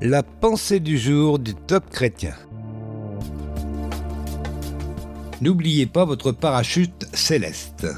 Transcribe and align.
La 0.00 0.22
pensée 0.22 0.78
du 0.78 0.96
jour 0.96 1.40
du 1.40 1.56
top 1.56 1.90
chrétien. 1.90 2.34
N'oubliez 5.40 5.86
pas 5.86 6.04
votre 6.04 6.30
parachute 6.30 7.08
céleste. 7.12 7.88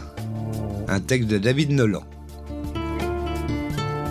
Un 0.88 1.00
texte 1.00 1.28
de 1.28 1.36
David 1.36 1.72
Nolan. 1.72 2.04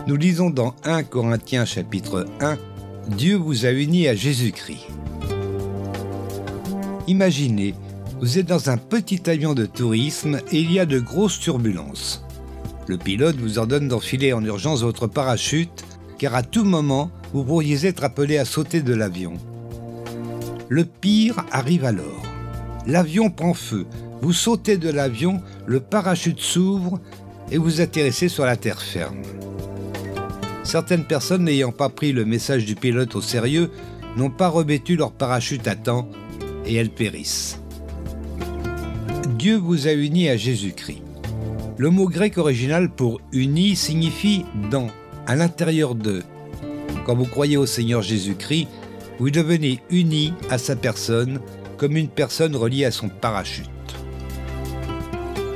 Nous 0.05 0.15
lisons 0.17 0.51
dans 0.51 0.75
1 0.83 1.01
Corinthiens 1.01 1.65
chapitre 1.65 2.27
1 2.41 2.59
Dieu 3.07 3.37
vous 3.37 3.65
a 3.65 3.71
unis 3.71 4.07
à 4.07 4.13
Jésus-Christ. 4.13 4.85
Imaginez, 7.07 7.73
vous 8.19 8.37
êtes 8.37 8.45
dans 8.45 8.69
un 8.69 8.77
petit 8.77 9.27
avion 9.27 9.55
de 9.55 9.65
tourisme 9.65 10.41
et 10.51 10.59
il 10.59 10.71
y 10.71 10.79
a 10.79 10.85
de 10.85 10.99
grosses 10.99 11.39
turbulences. 11.39 12.23
Le 12.85 12.99
pilote 12.99 13.37
vous 13.37 13.57
ordonne 13.57 13.87
d'enfiler 13.87 14.31
en 14.31 14.45
urgence 14.45 14.83
votre 14.83 15.07
parachute 15.07 15.83
car 16.19 16.35
à 16.35 16.43
tout 16.43 16.65
moment, 16.65 17.09
vous 17.33 17.43
pourriez 17.43 17.85
être 17.85 18.03
appelé 18.03 18.37
à 18.37 18.45
sauter 18.45 18.81
de 18.81 18.93
l'avion. 18.93 19.33
Le 20.67 20.85
pire 20.85 21.45
arrive 21.51 21.85
alors. 21.85 22.23
L'avion 22.87 23.29
prend 23.29 23.53
feu, 23.53 23.85
vous 24.21 24.33
sautez 24.33 24.77
de 24.77 24.89
l'avion, 24.89 25.41
le 25.65 25.79
parachute 25.79 26.39
s'ouvre 26.39 26.99
et 27.51 27.57
vous 27.57 27.81
atterrissez 27.81 28.29
sur 28.29 28.45
la 28.45 28.55
terre 28.55 28.81
ferme. 28.81 29.21
Certaines 30.63 31.05
personnes 31.05 31.45
n'ayant 31.45 31.71
pas 31.71 31.89
pris 31.89 32.11
le 32.11 32.25
message 32.25 32.65
du 32.65 32.75
pilote 32.75 33.15
au 33.15 33.21
sérieux 33.21 33.71
n'ont 34.17 34.29
pas 34.29 34.49
revêtu 34.49 34.95
leur 34.95 35.11
parachute 35.11 35.67
à 35.67 35.75
temps 35.75 36.09
et 36.65 36.75
elles 36.75 36.91
périssent. 36.91 37.59
Dieu 39.37 39.55
vous 39.55 39.87
a 39.87 39.93
unis 39.93 40.29
à 40.29 40.37
Jésus-Christ. 40.37 41.01
Le 41.77 41.89
mot 41.89 42.09
grec 42.09 42.37
original 42.37 42.89
pour 42.89 43.21
uni 43.31 43.75
signifie 43.75 44.43
dans, 44.69 44.87
à 45.25 45.35
l'intérieur 45.35 45.95
de. 45.95 46.23
Quand 47.09 47.15
vous 47.15 47.25
croyez 47.25 47.57
au 47.57 47.65
Seigneur 47.65 48.03
Jésus-Christ, 48.03 48.67
vous 49.17 49.31
devenez 49.31 49.79
uni 49.89 50.31
à 50.51 50.59
sa 50.59 50.75
personne 50.75 51.39
comme 51.75 51.97
une 51.97 52.07
personne 52.07 52.55
reliée 52.55 52.85
à 52.85 52.91
son 52.91 53.09
parachute. 53.09 53.65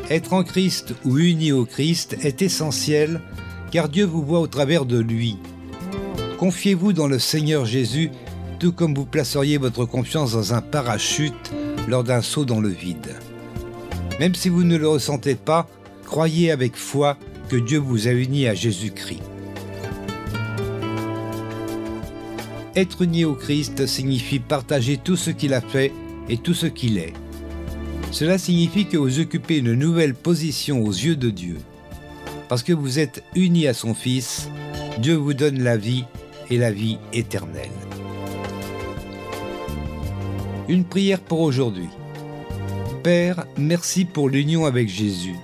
Être 0.10 0.34
en 0.34 0.44
Christ 0.44 0.96
ou 1.06 1.20
uni 1.20 1.52
au 1.52 1.66
Christ 1.66 2.18
est 2.24 2.42
essentiel 2.42 3.22
car 3.70 3.88
Dieu 3.88 4.04
vous 4.04 4.24
voit 4.24 4.40
au 4.40 4.48
travers 4.48 4.86
de 4.86 4.98
lui. 4.98 5.38
Confiez-vous 6.40 6.92
dans 6.92 7.06
le 7.06 7.20
Seigneur 7.20 7.68
Jésus 7.68 8.10
tout 8.58 8.72
comme 8.72 8.96
vous 8.96 9.06
placeriez 9.06 9.60
votre 9.60 9.86
confiance 9.86 10.32
dans 10.32 10.56
un 10.56 10.62
parachute 10.62 11.52
lors 11.88 12.04
d'un 12.04 12.24
saut 12.24 12.46
dans 12.46 12.62
le 12.62 12.70
vide. 12.70 13.16
Même 14.20 14.34
si 14.34 14.50
vous 14.50 14.64
ne 14.64 14.76
le 14.76 14.88
ressentez 14.88 15.36
pas, 15.36 15.68
croyez 16.04 16.50
avec 16.50 16.76
foi 16.76 17.16
que 17.48 17.58
Dieu 17.58 17.78
vous 17.78 18.08
a 18.08 18.12
uni 18.12 18.48
à 18.48 18.56
Jésus-Christ. 18.56 19.22
Être 22.76 23.04
uni 23.04 23.24
au 23.24 23.36
Christ 23.36 23.86
signifie 23.86 24.40
partager 24.40 24.98
tout 24.98 25.16
ce 25.16 25.30
qu'il 25.30 25.54
a 25.54 25.62
fait 25.62 25.92
et 26.28 26.38
tout 26.38 26.56
ce 26.56 26.66
qu'il 26.66 26.98
est. 26.98 27.14
Cela 28.10 28.40
signifie 28.40 28.88
que 28.88 28.98
vous 28.98 29.20
occupez 29.20 29.58
une 29.58 29.74
nouvelle 29.74 30.16
position 30.16 30.82
aux 30.84 30.92
yeux 30.92 31.16
de 31.16 31.30
Dieu. 31.30 31.58
Parce 32.50 32.64
que 32.64 32.74
vous 32.74 32.98
êtes 32.98 33.24
unis 33.36 33.68
à 33.68 33.76
son 33.76 33.94
Fils, 33.94 34.50
Dieu 34.98 35.14
vous 35.16 35.36
donne 35.36 35.62
la 35.62 35.78
vie 35.78 36.06
et 36.50 36.58
la 36.58 36.72
vie 36.72 36.98
éternelle. 37.14 37.70
Une 40.68 40.84
prière 40.84 41.20
pour 41.20 41.42
aujourd'hui. 41.42 41.90
Père, 43.04 43.46
merci 43.56 44.06
pour 44.06 44.30
l'union 44.30 44.66
avec 44.66 44.90
Jésus. 44.90 45.36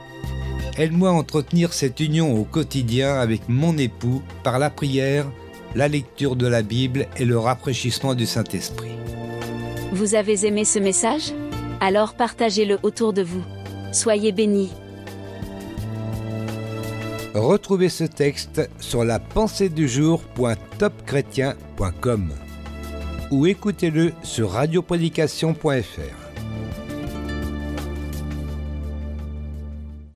Aide-moi 0.77 1.09
à 1.09 1.13
entretenir 1.13 1.73
cette 1.73 1.99
union 1.99 2.33
au 2.39 2.43
quotidien 2.43 3.15
avec 3.15 3.49
mon 3.49 3.77
époux 3.77 4.23
par 4.43 4.57
la 4.57 4.69
prière, 4.69 5.29
la 5.75 5.87
lecture 5.87 6.35
de 6.35 6.47
la 6.47 6.61
Bible 6.61 7.07
et 7.17 7.25
le 7.25 7.37
rafraîchissement 7.37 8.15
du 8.15 8.25
Saint-Esprit. 8.25 8.91
Vous 9.91 10.15
avez 10.15 10.45
aimé 10.45 10.65
ce 10.65 10.79
message? 10.79 11.33
Alors 11.79 12.13
partagez-le 12.13 12.79
autour 12.83 13.13
de 13.13 13.23
vous. 13.23 13.43
Soyez 13.91 14.31
bénis. 14.31 14.71
Retrouvez 17.33 17.89
ce 17.89 18.03
texte 18.03 18.69
sur 18.79 19.03
la 19.03 19.19
pensée 19.19 19.69
du 19.69 19.87
ou 23.31 23.45
écoutez-le 23.45 24.11
sur 24.23 24.51
radioprédication.fr. 24.51 26.28